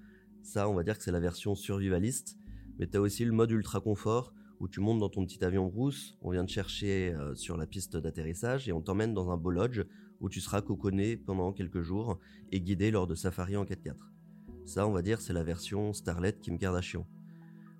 Ça, 0.43 0.69
on 0.69 0.75
va 0.75 0.83
dire 0.83 0.97
que 0.97 1.05
c'est 1.05 1.13
la 1.13 1.21
version 1.21 1.55
survivaliste. 1.55 2.39
Mais 2.79 2.87
tu 2.87 2.97
as 2.97 3.01
aussi 3.01 3.25
le 3.25 3.33
mode 3.33 3.51
ultra 3.51 3.81
confort 3.81 4.33
où 4.61 4.69
tu 4.69 4.81
montes 4.81 5.01
dans 5.01 5.09
ton 5.09 5.25
petit 5.27 5.45
avion 5.45 5.67
brousse, 5.67 6.17
on 6.23 6.31
vient 6.31 6.45
te 6.45 6.51
chercher 6.51 7.13
euh, 7.13 7.35
sur 7.35 7.57
la 7.57 7.67
piste 7.67 7.97
d'atterrissage 7.97 8.69
et 8.69 8.73
on 8.73 8.81
t'emmène 8.81 9.13
dans 9.13 9.31
un 9.31 9.37
beau 9.37 9.51
lodge 9.51 9.83
où 10.25 10.31
tu 10.31 10.41
seras 10.41 10.63
coconné 10.63 11.19
pendant 11.19 11.53
quelques 11.53 11.83
jours 11.83 12.19
et 12.51 12.59
guidé 12.59 12.91
lors 12.91 13.07
de 13.07 13.15
safari 13.15 13.59
en 13.59 13.67
4x4. 13.67 13.95
Ça, 14.65 14.89
on 14.89 14.91
va 14.91 15.03
dire, 15.03 15.21
c'est 15.21 15.35
la 15.35 15.45
version 15.45 15.93
Starlet 15.93 16.33
Kim 16.41 16.57
Kardashian. 16.57 17.07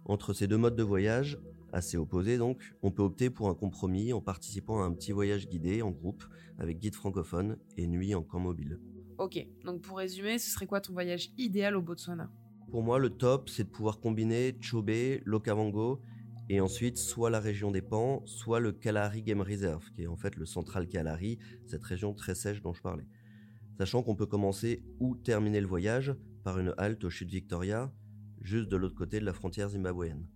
Entre 0.05 0.35
ces 0.35 0.47
deux 0.47 0.59
modes 0.59 0.77
de 0.77 0.83
voyage, 0.83 1.39
assez 1.73 1.97
opposés 1.97 2.37
donc, 2.37 2.75
on 2.83 2.91
peut 2.91 3.03
opter 3.03 3.31
pour 3.31 3.49
un 3.49 3.55
compromis 3.55 4.13
en 4.13 4.21
participant 4.21 4.83
à 4.83 4.85
un 4.85 4.93
petit 4.93 5.13
voyage 5.13 5.49
guidé 5.49 5.81
en 5.81 5.91
groupe 5.91 6.23
avec 6.59 6.81
guide 6.81 6.95
francophone 6.95 7.57
et 7.79 7.87
nuit 7.87 8.15
en 8.15 8.23
camp 8.23 8.41
mobile. 8.41 8.79
Ok, 9.17 9.39
donc 9.65 9.81
pour 9.81 9.97
résumer, 9.97 10.39
ce 10.39 10.51
serait 10.51 10.67
quoi 10.67 10.83
ton 10.83 10.93
voyage 10.93 11.31
idéal 11.39 11.77
au 11.77 11.81
Botswana? 11.81 12.31
Pour 12.71 12.83
moi, 12.83 12.99
le 12.99 13.09
top, 13.09 13.49
c'est 13.49 13.65
de 13.65 13.71
pouvoir 13.71 14.01
combiner 14.01 14.55
Chobe, 14.61 14.91
Lokavango 15.25 16.03
et 16.49 16.61
ensuite 16.61 16.99
soit 16.99 17.31
la 17.31 17.41
région 17.41 17.71
des 17.71 17.83
Pans, 17.83 18.23
soit 18.27 18.61
le 18.61 18.73
Kalahari 18.73 19.23
Game 19.23 19.41
Reserve, 19.41 19.91
qui 19.93 20.03
est 20.03 20.07
en 20.07 20.17
fait 20.17 20.37
le 20.37 20.45
central 20.45 20.89
Kalahari, 20.89 21.39
cette 21.67 21.85
région 21.85 22.13
très 22.13 22.35
sèche 22.35 22.61
dont 22.61 22.75
je 22.75 22.83
parlais. 22.83 23.07
Sachant 23.79 24.03
qu'on 24.03 24.15
peut 24.15 24.27
commencer 24.27 24.85
ou 25.01 25.17
terminer 25.17 25.61
le 25.61 25.67
voyage 25.67 26.15
par 26.45 26.59
une 26.59 26.75
halte 26.77 27.05
au 27.05 27.11
chute 27.11 27.31
Victoria, 27.31 27.93
juste 28.41 28.69
de 28.69 28.77
l'autre 28.77 28.95
côté 28.95 29.21
de 29.21 29.25
la 29.25 29.33
frontière 29.33 29.71
zimbabwéenne. 29.71 30.29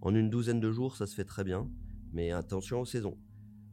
En 0.00 0.14
une 0.14 0.30
douzaine 0.30 0.60
de 0.60 0.70
jours, 0.70 0.96
ça 0.96 1.06
se 1.06 1.14
fait 1.14 1.24
très 1.24 1.44
bien, 1.44 1.70
mais 2.12 2.30
attention 2.30 2.80
aux 2.80 2.84
saisons. 2.84 3.18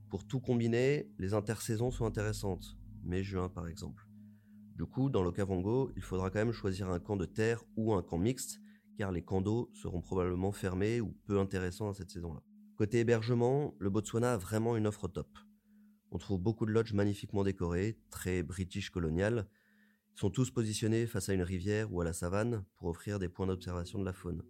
Pour 0.09 0.25
tout 0.25 0.39
combiner, 0.39 1.09
les 1.17 1.33
intersaisons 1.33 1.91
sont 1.91 2.05
intéressantes, 2.05 2.77
mai-juin 3.03 3.49
par 3.49 3.67
exemple. 3.67 4.07
Du 4.75 4.85
coup, 4.85 5.09
dans 5.09 5.23
le 5.23 5.31
Kavango, 5.31 5.91
il 5.95 6.01
faudra 6.01 6.29
quand 6.29 6.39
même 6.39 6.51
choisir 6.51 6.89
un 6.89 6.99
camp 6.99 7.15
de 7.15 7.25
terre 7.25 7.63
ou 7.75 7.93
un 7.93 8.03
camp 8.03 8.17
mixte, 8.17 8.59
car 8.97 9.11
les 9.11 9.23
condos 9.23 9.69
seront 9.73 10.01
probablement 10.01 10.51
fermés 10.51 11.01
ou 11.01 11.15
peu 11.25 11.39
intéressants 11.39 11.89
à 11.89 11.93
cette 11.93 12.09
saison-là. 12.09 12.41
Côté 12.77 12.99
hébergement, 12.99 13.73
le 13.79 13.89
Botswana 13.89 14.33
a 14.33 14.37
vraiment 14.37 14.75
une 14.75 14.87
offre 14.87 15.07
top. 15.07 15.29
On 16.11 16.17
trouve 16.17 16.41
beaucoup 16.41 16.65
de 16.65 16.71
lodges 16.71 16.93
magnifiquement 16.93 17.43
décorés, 17.43 17.97
très 18.09 18.43
british 18.43 18.89
colonial. 18.89 19.47
Ils 20.15 20.19
sont 20.19 20.29
tous 20.29 20.51
positionnés 20.51 21.07
face 21.07 21.29
à 21.29 21.33
une 21.33 21.41
rivière 21.41 21.93
ou 21.93 22.01
à 22.01 22.05
la 22.05 22.13
savane 22.13 22.63
pour 22.77 22.89
offrir 22.89 23.19
des 23.19 23.29
points 23.29 23.47
d'observation 23.47 23.99
de 23.99 24.05
la 24.05 24.13
faune. 24.13 24.43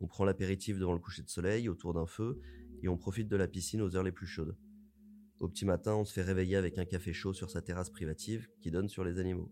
On 0.00 0.06
prend 0.06 0.24
l'apéritif 0.24 0.78
devant 0.78 0.92
le 0.92 0.98
coucher 0.98 1.22
de 1.22 1.28
soleil 1.28 1.68
autour 1.68 1.94
d'un 1.94 2.06
feu 2.06 2.40
et 2.82 2.88
on 2.88 2.96
profite 2.96 3.28
de 3.28 3.36
la 3.36 3.48
piscine 3.48 3.82
aux 3.82 3.96
heures 3.96 4.02
les 4.02 4.12
plus 4.12 4.26
chaudes. 4.26 4.56
Au 5.38 5.48
petit 5.48 5.64
matin, 5.64 5.94
on 5.94 6.04
se 6.04 6.12
fait 6.12 6.22
réveiller 6.22 6.56
avec 6.56 6.78
un 6.78 6.84
café 6.84 7.12
chaud 7.12 7.32
sur 7.32 7.50
sa 7.50 7.62
terrasse 7.62 7.90
privative 7.90 8.48
qui 8.60 8.70
donne 8.70 8.88
sur 8.88 9.04
les 9.04 9.18
animaux. 9.18 9.50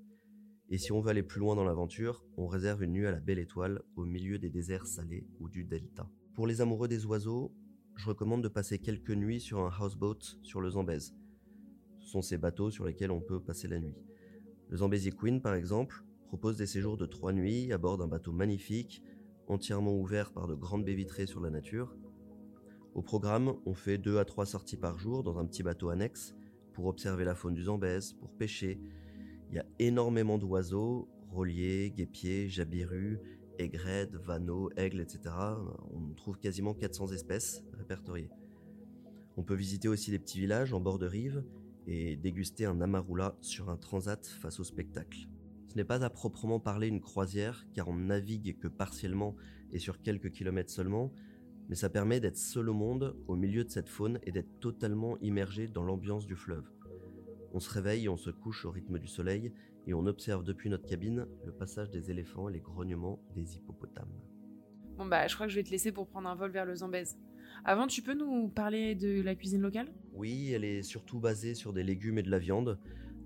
Et 0.70 0.78
si 0.78 0.92
on 0.92 1.00
veut 1.00 1.10
aller 1.10 1.22
plus 1.22 1.40
loin 1.40 1.54
dans 1.54 1.64
l'aventure, 1.64 2.24
on 2.36 2.46
réserve 2.46 2.82
une 2.82 2.92
nuit 2.92 3.06
à 3.06 3.10
la 3.10 3.20
Belle 3.20 3.38
Étoile 3.38 3.82
au 3.96 4.04
milieu 4.04 4.38
des 4.38 4.48
déserts 4.48 4.86
salés 4.86 5.26
ou 5.40 5.48
du 5.48 5.64
delta. 5.64 6.08
Pour 6.34 6.46
les 6.46 6.60
amoureux 6.60 6.88
des 6.88 7.04
oiseaux, 7.04 7.52
je 7.96 8.08
recommande 8.08 8.42
de 8.42 8.48
passer 8.48 8.78
quelques 8.78 9.10
nuits 9.10 9.40
sur 9.40 9.60
un 9.60 9.70
houseboat 9.70 10.18
sur 10.42 10.60
le 10.60 10.70
Zambèze. 10.70 11.14
Ce 12.00 12.08
sont 12.08 12.22
ces 12.22 12.38
bateaux 12.38 12.70
sur 12.70 12.86
lesquels 12.86 13.10
on 13.10 13.20
peut 13.20 13.40
passer 13.40 13.68
la 13.68 13.78
nuit. 13.78 13.94
Le 14.68 14.78
Zambezi 14.78 15.12
Queen, 15.12 15.40
par 15.40 15.54
exemple, 15.54 16.02
propose 16.26 16.56
des 16.56 16.66
séjours 16.66 16.96
de 16.96 17.06
trois 17.06 17.32
nuits 17.32 17.72
à 17.72 17.78
bord 17.78 17.98
d'un 17.98 18.08
bateau 18.08 18.32
magnifique, 18.32 19.02
entièrement 19.46 19.94
ouvert 19.94 20.32
par 20.32 20.48
de 20.48 20.54
grandes 20.54 20.84
baies 20.84 20.94
vitrées 20.94 21.26
sur 21.26 21.40
la 21.40 21.50
nature. 21.50 21.94
Au 22.94 23.02
programme, 23.02 23.54
on 23.66 23.74
fait 23.74 23.98
deux 23.98 24.18
à 24.18 24.24
trois 24.24 24.46
sorties 24.46 24.76
par 24.76 24.98
jour 24.98 25.22
dans 25.22 25.38
un 25.38 25.46
petit 25.46 25.62
bateau 25.62 25.90
annexe 25.90 26.34
pour 26.72 26.86
observer 26.86 27.24
la 27.24 27.34
faune 27.34 27.54
du 27.54 27.64
Zambèze, 27.64 28.14
pour 28.14 28.30
pêcher, 28.30 28.80
il 29.54 29.58
y 29.58 29.60
a 29.60 29.66
énormément 29.78 30.36
d'oiseaux, 30.36 31.08
roliers, 31.30 31.92
guépiers, 31.96 32.48
jabirus, 32.48 33.20
aigrettes, 33.60 34.16
vanneaux, 34.16 34.68
aigles, 34.76 35.00
etc. 35.00 35.32
On 35.92 36.12
trouve 36.16 36.40
quasiment 36.40 36.74
400 36.74 37.12
espèces 37.12 37.62
répertoriées. 37.72 38.30
On 39.36 39.44
peut 39.44 39.54
visiter 39.54 39.86
aussi 39.86 40.10
les 40.10 40.18
petits 40.18 40.40
villages 40.40 40.72
en 40.72 40.80
bord 40.80 40.98
de 40.98 41.06
rive 41.06 41.44
et 41.86 42.16
déguster 42.16 42.64
un 42.64 42.80
amarula 42.80 43.36
sur 43.42 43.70
un 43.70 43.76
transat 43.76 44.26
face 44.26 44.58
au 44.58 44.64
spectacle. 44.64 45.28
Ce 45.68 45.76
n'est 45.76 45.84
pas 45.84 46.04
à 46.04 46.10
proprement 46.10 46.58
parler 46.58 46.88
une 46.88 47.00
croisière 47.00 47.64
car 47.74 47.86
on 47.86 47.94
navigue 47.94 48.58
que 48.58 48.66
partiellement 48.66 49.36
et 49.72 49.78
sur 49.78 50.02
quelques 50.02 50.32
kilomètres 50.32 50.72
seulement, 50.72 51.12
mais 51.68 51.76
ça 51.76 51.90
permet 51.90 52.18
d'être 52.18 52.38
seul 52.38 52.70
au 52.70 52.74
monde 52.74 53.14
au 53.28 53.36
milieu 53.36 53.62
de 53.62 53.70
cette 53.70 53.88
faune 53.88 54.18
et 54.24 54.32
d'être 54.32 54.58
totalement 54.58 55.16
immergé 55.18 55.68
dans 55.68 55.84
l'ambiance 55.84 56.26
du 56.26 56.34
fleuve. 56.34 56.73
On 57.54 57.60
se 57.60 57.70
réveille, 57.70 58.08
on 58.08 58.16
se 58.16 58.30
couche 58.30 58.64
au 58.64 58.72
rythme 58.72 58.98
du 58.98 59.06
soleil, 59.06 59.52
et 59.86 59.94
on 59.94 60.06
observe 60.06 60.42
depuis 60.42 60.68
notre 60.70 60.86
cabine 60.86 61.28
le 61.46 61.52
passage 61.52 61.88
des 61.88 62.10
éléphants 62.10 62.48
et 62.48 62.52
les 62.52 62.60
grognements 62.60 63.22
des 63.36 63.54
hippopotames. 63.54 64.12
Bon 64.98 65.06
bah 65.06 65.28
je 65.28 65.36
crois 65.36 65.46
que 65.46 65.52
je 65.52 65.60
vais 65.60 65.62
te 65.62 65.70
laisser 65.70 65.92
pour 65.92 66.08
prendre 66.08 66.28
un 66.28 66.34
vol 66.34 66.50
vers 66.50 66.64
le 66.64 66.74
Zambèze. 66.74 67.16
Avant, 67.64 67.86
tu 67.86 68.02
peux 68.02 68.14
nous 68.14 68.48
parler 68.48 68.96
de 68.96 69.22
la 69.22 69.36
cuisine 69.36 69.62
locale? 69.62 69.86
Oui, 70.12 70.50
elle 70.50 70.64
est 70.64 70.82
surtout 70.82 71.20
basée 71.20 71.54
sur 71.54 71.72
des 71.72 71.84
légumes 71.84 72.18
et 72.18 72.24
de 72.24 72.30
la 72.30 72.40
viande. 72.40 72.76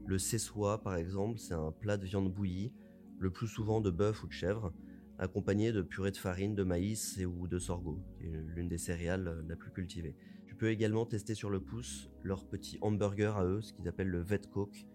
Le 0.05 0.19
sessois, 0.19 0.83
par 0.83 0.97
exemple, 0.97 1.39
c'est 1.39 1.55
un 1.55 1.73
plat 1.73 1.97
de 1.97 2.05
viande 2.05 2.31
bouillie, 2.31 2.75
le 3.19 3.31
plus 3.31 3.49
souvent 3.49 3.81
de 3.81 3.91
bœuf 3.91 4.23
ou 4.23 4.27
de 4.27 4.33
chèvre, 4.33 4.75
accompagné 5.19 5.73
de 5.73 5.81
purée 5.81 6.11
de 6.11 6.19
farine, 6.19 6.55
de 6.55 6.65
maïs 6.65 7.17
et 7.17 7.25
ou 7.25 7.49
de 7.49 7.59
sorgho, 7.59 7.99
qui 8.19 8.27
est 8.27 8.43
l'une 8.55 8.69
des 8.69 8.79
céréales 8.79 9.43
la 9.49 9.57
plus 9.57 9.73
cultivée. 9.73 10.15
Tu 10.59 10.65
peux 10.65 10.71
également 10.73 11.07
tester 11.07 11.37
sur 11.37 11.51
le 11.51 11.61
pouce 11.61 12.11
leur 12.25 12.45
petit 12.45 12.79
hamburger 12.81 13.37
à 13.37 13.45
eux, 13.45 13.63
ce 13.63 13.73
qu'ils 13.73 13.87
appellent 13.87 14.09
le 14.09 14.21
vet 14.21 14.41
coke, 14.51 14.89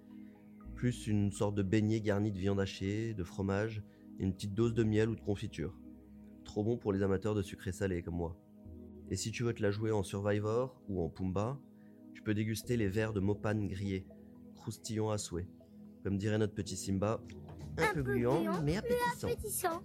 plus 0.76 1.08
une 1.08 1.32
sorte 1.32 1.56
de 1.56 1.64
beignet 1.64 2.02
garni 2.02 2.34
de 2.34 2.38
viande 2.38 2.60
hachée, 2.60 3.14
de 3.14 3.24
fromage 3.24 3.82
et 4.20 4.24
une 4.24 4.34
petite 4.34 4.54
dose 4.54 4.74
de 4.74 4.84
miel 4.84 5.08
ou 5.08 5.16
de 5.16 5.22
confiture. 5.22 5.74
Trop 6.44 6.66
bon 6.66 6.76
pour 6.76 6.92
les 6.92 7.02
amateurs 7.02 7.34
de 7.34 7.42
sucré 7.42 7.72
salé 7.72 8.04
comme 8.04 8.18
moi. 8.18 8.38
Et 9.10 9.16
si 9.16 9.32
tu 9.32 9.44
veux 9.44 9.54
te 9.54 9.62
la 9.62 9.72
jouer 9.72 9.94
en 9.94 10.04
Survivor 10.04 10.82
ou 10.90 11.02
en 11.02 11.08
Pumba, 11.08 11.58
tu 12.14 12.22
peux 12.24 12.34
déguster 12.34 12.76
les 12.76 12.90
verres 12.90 13.14
de 13.14 13.22
Mopan 13.22 13.56
grillés, 13.56 14.06
croustillants 14.58 15.12
à 15.12 15.18
souhait. 15.18 15.48
Comme 16.04 16.18
dirait 16.18 16.40
notre 16.40 16.56
petit 16.56 16.76
Simba, 16.76 17.24
un, 17.78 17.94
peu 17.94 18.04
gluant, 18.04 18.44
mais 18.66 18.76
appétissant. 18.76 19.82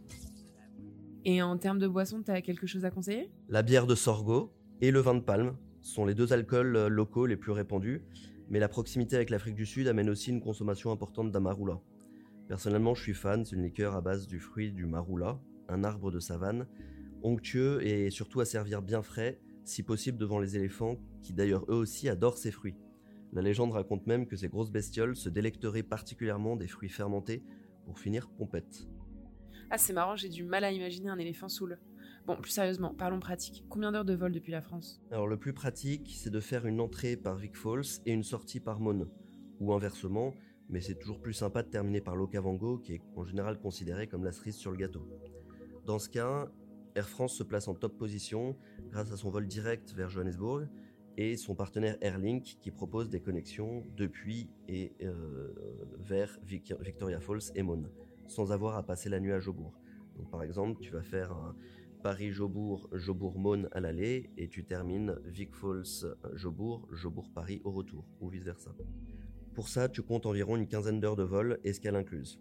Et 1.24 1.40
en 1.40 1.56
termes 1.56 1.78
de 1.78 1.86
boisson, 1.86 2.24
t'as 2.24 2.40
quelque 2.40 2.66
chose 2.66 2.84
à 2.84 2.90
conseiller? 2.90 3.30
La 3.48 3.62
bière 3.62 3.86
de 3.86 3.94
sorgho 3.94 4.52
et 4.80 4.90
le 4.90 4.98
vin 4.98 5.14
de 5.14 5.20
palme 5.20 5.56
sont 5.80 6.04
les 6.04 6.14
deux 6.14 6.32
alcools 6.32 6.76
euh, 6.76 6.88
locaux 6.88 7.26
les 7.26 7.36
plus 7.36 7.52
répandus, 7.52 8.02
mais 8.48 8.58
la 8.58 8.68
proximité 8.68 9.16
avec 9.16 9.30
l'Afrique 9.30 9.54
du 9.54 9.66
Sud 9.66 9.88
amène 9.88 10.10
aussi 10.10 10.30
une 10.30 10.40
consommation 10.40 10.90
importante 10.90 11.30
d'amarula. 11.30 11.80
Personnellement, 12.48 12.94
je 12.94 13.02
suis 13.02 13.14
fan, 13.14 13.44
c'est 13.44 13.56
une 13.56 13.62
liqueur 13.62 13.94
à 13.94 14.00
base 14.00 14.26
du 14.26 14.40
fruit 14.40 14.72
du 14.72 14.86
marula, 14.86 15.38
un 15.68 15.84
arbre 15.84 16.10
de 16.10 16.18
savane, 16.18 16.66
onctueux 17.22 17.84
et 17.86 18.10
surtout 18.10 18.40
à 18.40 18.44
servir 18.44 18.80
bien 18.82 19.02
frais, 19.02 19.38
si 19.64 19.82
possible 19.82 20.16
devant 20.16 20.38
les 20.38 20.56
éléphants, 20.56 20.96
qui 21.22 21.34
d'ailleurs 21.34 21.64
eux 21.68 21.76
aussi 21.76 22.08
adorent 22.08 22.38
ces 22.38 22.50
fruits. 22.50 22.76
La 23.32 23.42
légende 23.42 23.72
raconte 23.72 24.06
même 24.06 24.26
que 24.26 24.36
ces 24.36 24.48
grosses 24.48 24.70
bestioles 24.70 25.14
se 25.14 25.28
délecteraient 25.28 25.82
particulièrement 25.82 26.56
des 26.56 26.68
fruits 26.68 26.88
fermentés 26.88 27.42
pour 27.84 27.98
finir 27.98 28.30
pompette. 28.30 28.88
Ah 29.70 29.76
c'est 29.76 29.92
marrant, 29.92 30.16
j'ai 30.16 30.30
du 30.30 30.44
mal 30.44 30.64
à 30.64 30.72
imaginer 30.72 31.10
un 31.10 31.18
éléphant 31.18 31.48
saoul. 31.48 31.78
Bon, 32.28 32.36
plus 32.36 32.50
sérieusement, 32.50 32.92
parlons 32.92 33.20
pratique. 33.20 33.64
Combien 33.70 33.90
d'heures 33.90 34.04
de 34.04 34.12
vol 34.12 34.32
depuis 34.32 34.52
la 34.52 34.60
France? 34.60 35.00
Alors 35.10 35.26
le 35.26 35.38
plus 35.38 35.54
pratique, 35.54 36.12
c'est 36.14 36.28
de 36.28 36.40
faire 36.40 36.66
une 36.66 36.78
entrée 36.78 37.16
par 37.16 37.36
Vic 37.38 37.56
Falls 37.56 38.02
et 38.04 38.12
une 38.12 38.22
sortie 38.22 38.60
par 38.60 38.80
Mon, 38.80 39.08
ou 39.60 39.72
inversement, 39.72 40.34
mais 40.68 40.82
c'est 40.82 40.96
toujours 40.98 41.22
plus 41.22 41.32
sympa 41.32 41.62
de 41.62 41.68
terminer 41.68 42.02
par 42.02 42.16
l'Okavango, 42.16 42.80
qui 42.80 42.92
est 42.92 43.00
en 43.16 43.24
général 43.24 43.58
considéré 43.58 44.08
comme 44.08 44.24
la 44.24 44.32
cerise 44.32 44.56
sur 44.56 44.70
le 44.70 44.76
gâteau. 44.76 45.08
Dans 45.86 45.98
ce 45.98 46.10
cas, 46.10 46.50
Air 46.96 47.08
France 47.08 47.32
se 47.32 47.42
place 47.42 47.66
en 47.66 47.74
top 47.74 47.96
position 47.96 48.58
grâce 48.90 49.10
à 49.10 49.16
son 49.16 49.30
vol 49.30 49.46
direct 49.46 49.94
vers 49.94 50.10
Johannesburg 50.10 50.68
et 51.16 51.38
son 51.38 51.54
partenaire 51.54 51.96
Airlink 52.02 52.58
qui 52.60 52.70
propose 52.70 53.08
des 53.08 53.20
connexions 53.20 53.84
depuis 53.96 54.50
et 54.68 54.92
euh, 55.00 55.54
vers 55.98 56.38
Victoria 56.42 57.20
Falls 57.20 57.52
et 57.54 57.62
Mon, 57.62 57.84
sans 58.26 58.52
avoir 58.52 58.76
à 58.76 58.82
passer 58.82 59.08
la 59.08 59.18
nuit 59.18 59.32
à 59.32 59.40
Jobourg. 59.40 59.80
Donc 60.18 60.30
par 60.30 60.42
exemple, 60.42 60.78
tu 60.82 60.90
vas 60.90 61.02
faire 61.02 61.34
Paris-Jobourg, 62.02 62.88
Jobourg-Mon 62.92 63.68
à 63.72 63.80
l'aller 63.80 64.30
et 64.36 64.48
tu 64.48 64.64
termines 64.64 65.16
Vic 65.24 65.54
Falls-Jobourg, 65.54 66.88
Jobourg-Paris 66.92 67.60
au 67.64 67.70
retour, 67.70 68.04
ou 68.20 68.28
vice-versa. 68.28 68.74
Pour 69.54 69.68
ça, 69.68 69.88
tu 69.88 70.02
comptes 70.02 70.26
environ 70.26 70.56
une 70.56 70.68
quinzaine 70.68 71.00
d'heures 71.00 71.16
de 71.16 71.24
vol, 71.24 71.58
escale 71.64 71.96
incluse. 71.96 72.40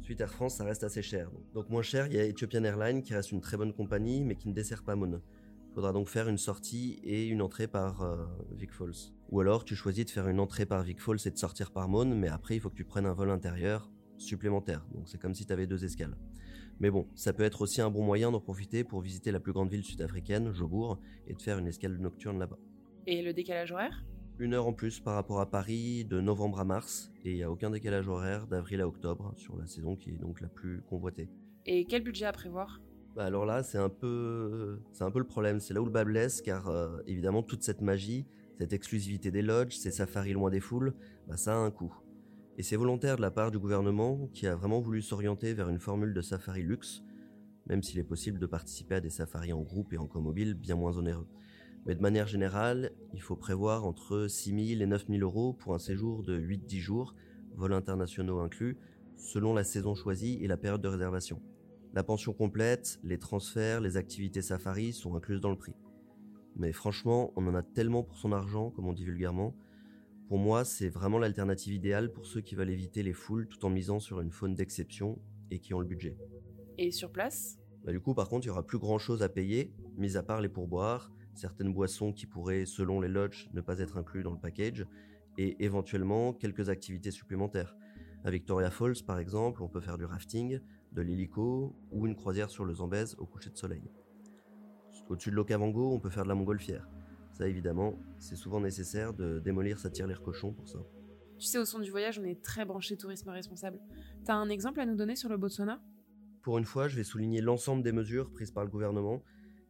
Ensuite, 0.00 0.20
Air 0.20 0.30
France, 0.30 0.56
ça 0.56 0.64
reste 0.64 0.84
assez 0.84 1.02
cher. 1.02 1.30
Donc 1.54 1.70
moins 1.70 1.82
cher, 1.82 2.06
il 2.06 2.14
y 2.14 2.18
a 2.18 2.24
Ethiopian 2.24 2.64
Airlines 2.64 3.02
qui 3.02 3.14
reste 3.14 3.32
une 3.32 3.40
très 3.40 3.56
bonne 3.56 3.72
compagnie, 3.72 4.22
mais 4.22 4.36
qui 4.36 4.48
ne 4.48 4.54
dessert 4.54 4.82
pas. 4.82 4.94
Il 4.94 5.74
faudra 5.74 5.92
donc 5.92 6.08
faire 6.08 6.28
une 6.28 6.38
sortie 6.38 6.98
et 7.02 7.26
une 7.26 7.42
entrée 7.42 7.68
par 7.68 8.02
euh, 8.02 8.26
Vic 8.52 8.72
Falls. 8.72 9.12
Ou 9.30 9.40
alors, 9.40 9.64
tu 9.64 9.74
choisis 9.74 10.04
de 10.04 10.10
faire 10.10 10.28
une 10.28 10.40
entrée 10.40 10.66
par 10.66 10.82
Vic 10.82 11.00
Falls 11.00 11.18
et 11.24 11.30
de 11.30 11.38
sortir 11.38 11.70
par 11.70 11.88
Mon, 11.88 12.04
mais 12.04 12.28
après, 12.28 12.56
il 12.56 12.60
faut 12.60 12.70
que 12.70 12.76
tu 12.76 12.84
prennes 12.84 13.06
un 13.06 13.14
vol 13.14 13.30
intérieur 13.30 13.90
supplémentaire. 14.18 14.84
Donc 14.92 15.08
c'est 15.08 15.18
comme 15.18 15.34
si 15.34 15.46
tu 15.46 15.52
avais 15.52 15.66
deux 15.66 15.84
escales. 15.84 16.16
Mais 16.80 16.90
bon, 16.90 17.06
ça 17.14 17.32
peut 17.32 17.42
être 17.42 17.62
aussi 17.62 17.80
un 17.80 17.90
bon 17.90 18.04
moyen 18.04 18.30
d'en 18.30 18.40
profiter 18.40 18.84
pour 18.84 19.00
visiter 19.00 19.32
la 19.32 19.40
plus 19.40 19.52
grande 19.52 19.70
ville 19.70 19.84
sud-africaine, 19.84 20.52
Jobourg, 20.52 20.98
et 21.26 21.34
de 21.34 21.42
faire 21.42 21.58
une 21.58 21.66
escale 21.66 21.96
nocturne 21.98 22.38
là-bas. 22.38 22.58
Et 23.06 23.22
le 23.22 23.32
décalage 23.32 23.72
horaire? 23.72 24.04
Une 24.38 24.54
heure 24.54 24.68
en 24.68 24.72
plus 24.72 25.00
par 25.00 25.14
rapport 25.14 25.40
à 25.40 25.50
Paris 25.50 26.04
de 26.04 26.20
novembre 26.20 26.60
à 26.60 26.64
mars 26.64 27.10
et 27.24 27.30
il 27.30 27.36
n'y 27.36 27.42
a 27.42 27.50
aucun 27.50 27.70
décalage 27.70 28.06
horaire 28.06 28.46
d'avril 28.46 28.80
à 28.80 28.86
octobre 28.86 29.32
sur 29.36 29.56
la 29.56 29.66
saison 29.66 29.96
qui 29.96 30.10
est 30.10 30.18
donc 30.18 30.40
la 30.40 30.46
plus 30.46 30.82
convoitée. 30.82 31.28
Et 31.66 31.84
quel 31.86 32.04
budget 32.04 32.26
à 32.26 32.32
prévoir? 32.32 32.80
Bah 33.16 33.24
alors 33.24 33.44
là, 33.44 33.64
c'est 33.64 33.78
un 33.78 33.88
peu, 33.88 34.78
c'est 34.92 35.02
un 35.02 35.10
peu 35.10 35.18
le 35.18 35.26
problème. 35.26 35.58
C'est 35.58 35.74
là 35.74 35.82
où 35.82 35.84
le 35.84 35.90
bas 35.90 36.04
blesse, 36.04 36.40
car 36.40 36.68
euh, 36.68 36.98
évidemment 37.08 37.42
toute 37.42 37.64
cette 37.64 37.80
magie, 37.80 38.26
cette 38.58 38.72
exclusivité 38.72 39.32
des 39.32 39.42
lodges, 39.42 39.76
ces 39.76 39.90
safaris 39.90 40.34
loin 40.34 40.50
des 40.50 40.60
foules, 40.60 40.94
bah 41.26 41.36
ça 41.36 41.54
a 41.54 41.56
un 41.56 41.72
coût. 41.72 41.92
Et 42.58 42.64
c'est 42.64 42.74
volontaire 42.74 43.14
de 43.14 43.22
la 43.22 43.30
part 43.30 43.52
du 43.52 43.58
gouvernement 43.60 44.28
qui 44.34 44.48
a 44.48 44.56
vraiment 44.56 44.80
voulu 44.80 45.00
s'orienter 45.00 45.54
vers 45.54 45.68
une 45.68 45.78
formule 45.78 46.12
de 46.12 46.20
safari 46.20 46.64
luxe, 46.64 47.04
même 47.68 47.84
s'il 47.84 48.00
est 48.00 48.04
possible 48.04 48.40
de 48.40 48.46
participer 48.46 48.96
à 48.96 49.00
des 49.00 49.10
safaris 49.10 49.52
en 49.52 49.62
groupe 49.62 49.92
et 49.92 49.96
en 49.96 50.08
comobile 50.08 50.54
bien 50.54 50.74
moins 50.74 50.98
onéreux. 50.98 51.28
Mais 51.86 51.94
de 51.94 52.00
manière 52.00 52.26
générale, 52.26 52.90
il 53.14 53.22
faut 53.22 53.36
prévoir 53.36 53.84
entre 53.86 54.26
6 54.26 54.70
000 54.70 54.82
et 54.82 54.86
9 54.86 55.06
000 55.06 55.20
euros 55.20 55.52
pour 55.52 55.72
un 55.72 55.78
séjour 55.78 56.24
de 56.24 56.36
8-10 56.36 56.80
jours, 56.80 57.14
vols 57.54 57.74
internationaux 57.74 58.40
inclus, 58.40 58.76
selon 59.16 59.54
la 59.54 59.62
saison 59.62 59.94
choisie 59.94 60.40
et 60.42 60.48
la 60.48 60.56
période 60.56 60.82
de 60.82 60.88
réservation. 60.88 61.40
La 61.94 62.02
pension 62.02 62.32
complète, 62.32 62.98
les 63.04 63.18
transferts, 63.18 63.80
les 63.80 63.96
activités 63.96 64.42
safari 64.42 64.92
sont 64.92 65.14
incluses 65.14 65.40
dans 65.40 65.50
le 65.50 65.56
prix. 65.56 65.76
Mais 66.56 66.72
franchement, 66.72 67.32
on 67.36 67.46
en 67.46 67.54
a 67.54 67.62
tellement 67.62 68.02
pour 68.02 68.18
son 68.18 68.32
argent, 68.32 68.70
comme 68.70 68.88
on 68.88 68.92
dit 68.92 69.04
vulgairement. 69.04 69.54
Pour 70.28 70.38
moi, 70.38 70.66
c'est 70.66 70.90
vraiment 70.90 71.18
l'alternative 71.18 71.72
idéale 71.72 72.12
pour 72.12 72.26
ceux 72.26 72.42
qui 72.42 72.54
veulent 72.54 72.68
éviter 72.68 73.02
les 73.02 73.14
foules 73.14 73.48
tout 73.48 73.64
en 73.64 73.70
misant 73.70 73.98
sur 73.98 74.20
une 74.20 74.30
faune 74.30 74.54
d'exception 74.54 75.18
et 75.50 75.58
qui 75.58 75.72
ont 75.72 75.80
le 75.80 75.86
budget. 75.86 76.18
Et 76.76 76.90
sur 76.90 77.10
place? 77.10 77.58
Bah, 77.82 77.92
Du 77.92 78.00
coup, 78.00 78.12
par 78.12 78.28
contre, 78.28 78.44
il 78.44 78.48
y 78.48 78.50
aura 78.50 78.62
plus 78.62 78.78
grand 78.78 78.98
chose 78.98 79.22
à 79.22 79.30
payer, 79.30 79.72
mis 79.96 80.18
à 80.18 80.22
part 80.22 80.42
les 80.42 80.50
pourboires, 80.50 81.10
certaines 81.32 81.72
boissons 81.72 82.12
qui 82.12 82.26
pourraient, 82.26 82.66
selon 82.66 83.00
les 83.00 83.08
lodges, 83.08 83.48
ne 83.54 83.62
pas 83.62 83.78
être 83.78 83.96
inclus 83.96 84.22
dans 84.22 84.32
le 84.32 84.38
package, 84.38 84.86
et 85.38 85.64
éventuellement 85.64 86.34
quelques 86.34 86.68
activités 86.68 87.10
supplémentaires. 87.10 87.74
À 88.22 88.30
Victoria 88.30 88.70
Falls, 88.70 89.02
par 89.06 89.18
exemple, 89.18 89.62
on 89.62 89.68
peut 89.68 89.80
faire 89.80 89.96
du 89.96 90.04
rafting, 90.04 90.60
de 90.92 91.02
l'hélico 91.02 91.74
ou 91.90 92.06
une 92.06 92.16
croisière 92.16 92.50
sur 92.50 92.66
le 92.66 92.74
Zambèze 92.74 93.14
au 93.18 93.24
coucher 93.24 93.48
de 93.48 93.56
soleil. 93.56 93.90
Au-dessus 95.08 95.30
de 95.30 95.36
l'Okavango, 95.36 95.90
on 95.90 96.00
peut 96.00 96.10
faire 96.10 96.24
de 96.24 96.28
la 96.28 96.34
montgolfière. 96.34 96.86
Ça, 97.38 97.46
évidemment, 97.46 97.94
c'est 98.18 98.34
souvent 98.34 98.60
nécessaire 98.60 99.14
de 99.14 99.38
démolir 99.38 99.78
sa 99.78 99.90
tirelire 99.90 100.22
cochon 100.22 100.52
pour 100.52 100.68
ça. 100.68 100.80
Tu 101.38 101.46
sais, 101.46 101.58
au 101.58 101.64
son 101.64 101.78
du 101.78 101.90
voyage, 101.90 102.18
on 102.18 102.24
est 102.24 102.42
très 102.42 102.64
branché 102.64 102.96
tourisme 102.96 103.30
responsable. 103.30 103.78
T'as 104.24 104.34
un 104.34 104.48
exemple 104.48 104.80
à 104.80 104.86
nous 104.86 104.96
donner 104.96 105.14
sur 105.14 105.28
le 105.28 105.36
Botswana? 105.36 105.80
Pour 106.42 106.58
une 106.58 106.64
fois, 106.64 106.88
je 106.88 106.96
vais 106.96 107.04
souligner 107.04 107.40
l'ensemble 107.40 107.84
des 107.84 107.92
mesures 107.92 108.32
prises 108.32 108.50
par 108.50 108.64
le 108.64 108.70
gouvernement 108.70 109.22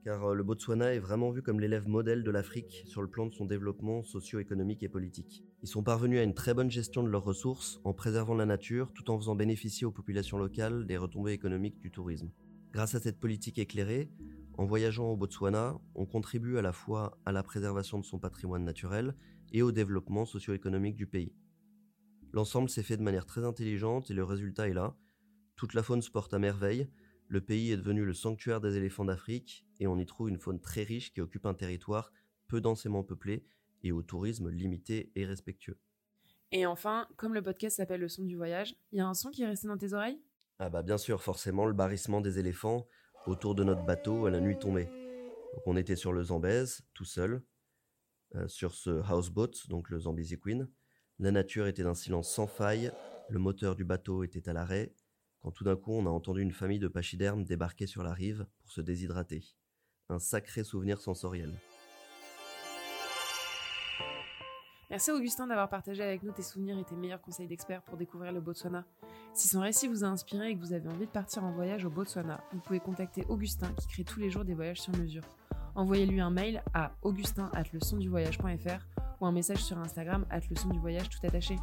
car 0.05 0.25
euh, 0.25 0.35
le 0.35 0.45
Botswana 0.45 0.95
est 0.95 0.99
vraiment 0.99 1.31
vu 1.31 1.43
comme 1.43 1.61
l'élève 1.61 1.87
modèle 1.89 2.23
de 2.23 2.31
l'Afrique 2.31 2.83
sur 2.87 3.03
le 3.03 3.09
plan 3.09 3.27
de 3.27 3.35
son 3.35 3.45
développement 3.45 4.03
socio-économique 4.03 4.83
et 4.83 4.89
politique. 4.89 5.45
Ils 5.63 5.69
sont 5.69 5.83
parvenus 5.83 6.21
à 6.21 6.23
une 6.23 6.35
très 6.35 6.55
bonne 6.55 6.71
gestion 6.71 7.03
de 7.03 7.09
leurs 7.09 7.25
ressources 7.25 7.81
en 7.85 7.93
préservant 7.93 8.35
la 8.35 8.47
nature 8.47 8.93
tout 8.95 9.11
en 9.11 9.19
faisant 9.19 9.35
bénéficier 9.35 9.87
aux 9.87 9.91
populations 9.91 10.39
locales 10.39 10.87
des 10.87 10.97
retombées 10.97 11.33
économiques 11.33 11.81
du 11.81 11.91
tourisme. 11.91 12.31
Grâce 12.73 12.95
à 12.95 13.01
cette 13.01 13.19
politique 13.19 13.59
éclairée, 13.59 14.11
en 14.59 14.67
voyageant 14.67 15.13
au 15.13 15.17
Botswana, 15.17 15.81
on 15.95 16.05
contribue 16.05 16.59
à 16.59 16.63
la 16.63 16.73
fois 16.73 17.17
à 17.25 17.31
la 17.31 17.45
préservation 17.45 18.01
de 18.01 18.05
son 18.05 18.19
patrimoine 18.19 18.65
naturel 18.65 19.15
et 19.53 19.63
au 19.63 19.71
développement 19.71 20.27
socio-économique 20.27 20.97
du 20.97 21.07
pays. 21.07 21.33
L'ensemble 22.33 22.69
s'est 22.69 22.83
fait 22.83 22.97
de 22.97 23.03
manière 23.03 23.25
très 23.25 23.45
intelligente 23.45 24.11
et 24.11 24.15
le 24.15 24.25
résultat 24.25 24.69
est 24.69 24.75
là. 24.75 24.97
Toute 25.55 25.75
la 25.75 25.85
faune 25.85 26.03
se 26.03 26.11
porte 26.11 26.35
à 26.35 26.41
merveille, 26.41 26.91
le 27.29 27.41
pays 27.41 27.71
est 27.71 27.77
devenu 27.77 28.05
le 28.05 28.13
sanctuaire 28.13 28.61
des 28.61 28.77
éléphants 28.77 29.05
d'Afrique 29.05 29.65
et 29.79 29.87
on 29.87 29.97
y 29.97 30.07
trouve 30.07 30.29
une 30.29 30.39
faune 30.39 30.61
très 30.61 30.83
riche 30.83 31.13
qui 31.13 31.21
occupe 31.21 31.47
un 31.47 31.55
territoire 31.55 32.13
peu 32.49 32.61
densément 32.61 33.05
peuplé 33.05 33.47
et 33.85 33.93
au 33.93 34.03
tourisme 34.03 34.51
limité 34.51 35.13
et 35.15 35.25
respectueux. 35.25 35.79
Et 36.51 36.67
enfin, 36.67 37.07
comme 37.17 37.33
le 37.33 37.43
podcast 37.43 37.77
s'appelle 37.77 38.01
Le 38.01 38.09
son 38.09 38.25
du 38.25 38.35
voyage, 38.35 38.75
il 38.91 38.99
y 38.99 39.01
a 39.01 39.07
un 39.07 39.15
son 39.15 39.31
qui 39.31 39.43
est 39.43 39.47
resté 39.47 39.69
dans 39.69 39.79
tes 39.79 39.93
oreilles? 39.93 40.21
Ah 40.59 40.69
bah 40.69 40.83
bien 40.83 40.99
sûr, 40.99 41.23
forcément 41.23 41.65
le 41.67 41.75
barrissement 41.75 42.21
des 42.21 42.41
éléphants 42.41 42.89
autour 43.27 43.55
de 43.55 43.65
notre 43.65 43.85
bateau 43.85 44.27
à 44.27 44.31
la 44.31 44.41
nuit 44.41 44.59
tombée. 44.59 44.89
On 45.67 45.77
était 45.77 45.97
sur 45.97 46.13
le 46.13 46.23
Zambèze, 46.23 46.83
tout 46.95 47.05
seul, 47.05 47.43
euh, 48.35 48.49
sur 48.49 48.75
ce 48.75 48.91
houseboat, 48.91 49.51
donc 49.69 49.91
le 49.91 50.01
Zambezi 50.01 50.39
Queen. 50.39 50.69
La 51.19 51.31
nature 51.31 51.67
était 51.67 51.83
d'un 51.83 51.95
silence 51.95 52.31
sans 52.31 52.47
faille, 52.47 52.93
le 53.29 53.39
moteur 53.39 53.75
du 53.75 53.85
bateau 53.85 54.23
était 54.25 54.49
à 54.49 54.53
l'arrêt, 54.53 54.95
quand 55.41 55.51
tout 55.51 55.65
d'un 55.65 55.77
coup 55.77 55.93
on 55.93 56.07
a 56.07 56.11
entendu 56.11 56.43
une 56.43 56.53
famille 56.53 56.79
de 56.79 56.89
pachydermes 56.89 57.45
débarquer 57.45 57.87
sur 57.87 58.03
la 58.03 58.13
rive 58.13 58.47
pour 58.59 58.71
se 58.71 58.81
déshydrater. 58.81 59.45
Un 60.09 60.19
sacré 60.19 60.65
souvenir 60.65 61.01
sensoriel. 61.01 61.59
Merci 64.91 65.11
Augustin 65.11 65.47
d'avoir 65.47 65.69
partagé 65.69 66.03
avec 66.03 66.23
nous 66.23 66.33
tes 66.33 66.43
souvenirs 66.43 66.79
et 66.79 66.85
tes 66.85 66.97
meilleurs 66.97 67.21
conseils 67.21 67.47
d'experts 67.47 67.83
pour 67.83 67.99
découvrir 67.99 68.33
le 68.33 68.41
Botswana. 68.41 68.85
Si 69.35 69.47
son 69.47 69.61
récit 69.61 69.87
vous 69.87 70.03
a 70.03 70.07
inspiré 70.07 70.51
et 70.51 70.55
que 70.57 70.61
vous 70.61 70.73
avez 70.73 70.89
envie 70.89 71.07
de 71.07 71.11
partir 71.11 71.45
en 71.45 71.53
voyage 71.53 71.85
au 71.85 71.91
Botswana, 71.91 72.41
vous 72.53 72.61
pouvez 72.61 72.81
contacter 72.81 73.25
Augustin 73.29 73.71
qui 73.75 73.87
crée 73.87 74.05
tous 74.05 74.19
les 74.19 74.31
jours 74.31 74.45
des 74.45 74.55
voyages 74.55 74.81
sur 74.81 74.97
mesure. 74.97 75.25
Envoyez-lui 75.75 76.21
un 76.21 76.31
mail 76.31 76.63
à 76.73 76.93
augustin.leçonduvoyage.fr 77.03 78.87
ou 79.21 79.27
un 79.27 79.33
message 79.33 79.63
sur 79.63 79.79
Instagram 79.79 80.25
at 80.31 80.41
leçon 80.51 80.71
du 80.71 80.79
voyage 80.79 81.11
tout 81.11 81.25
attaché. 81.25 81.57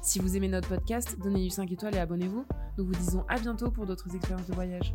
Si 0.00 0.18
vous 0.18 0.36
aimez 0.36 0.48
notre 0.48 0.68
podcast, 0.68 1.18
donnez-lui 1.20 1.50
5 1.50 1.70
étoiles 1.70 1.96
et 1.96 2.00
abonnez-vous. 2.00 2.46
Nous 2.78 2.86
vous 2.86 2.92
disons 2.92 3.24
à 3.28 3.38
bientôt 3.38 3.70
pour 3.70 3.84
d'autres 3.86 4.14
expériences 4.14 4.46
de 4.46 4.54
voyage. 4.54 4.94